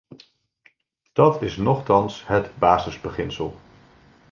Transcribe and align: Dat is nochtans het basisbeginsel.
Dat 1.13 1.41
is 1.41 1.57
nochtans 1.57 2.27
het 2.27 2.51
basisbeginsel. 2.59 3.57